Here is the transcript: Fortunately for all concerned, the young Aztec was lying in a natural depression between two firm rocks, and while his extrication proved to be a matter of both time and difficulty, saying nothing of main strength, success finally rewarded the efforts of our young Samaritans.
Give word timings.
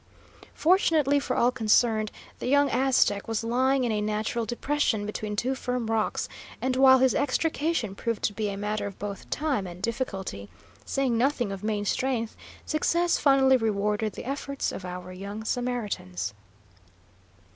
Fortunately 0.55 1.19
for 1.19 1.35
all 1.35 1.51
concerned, 1.51 2.09
the 2.39 2.47
young 2.47 2.71
Aztec 2.71 3.27
was 3.27 3.43
lying 3.43 3.83
in 3.83 3.91
a 3.91 4.01
natural 4.01 4.47
depression 4.47 5.05
between 5.05 5.35
two 5.35 5.53
firm 5.53 5.85
rocks, 5.91 6.27
and 6.59 6.75
while 6.75 6.97
his 6.97 7.13
extrication 7.13 7.93
proved 7.93 8.23
to 8.23 8.33
be 8.33 8.49
a 8.49 8.57
matter 8.57 8.87
of 8.87 8.97
both 8.97 9.29
time 9.29 9.67
and 9.67 9.79
difficulty, 9.79 10.49
saying 10.85 11.19
nothing 11.19 11.51
of 11.51 11.63
main 11.63 11.85
strength, 11.85 12.35
success 12.65 13.19
finally 13.19 13.57
rewarded 13.57 14.13
the 14.13 14.25
efforts 14.25 14.71
of 14.71 14.85
our 14.85 15.11
young 15.13 15.43
Samaritans. 15.43 16.33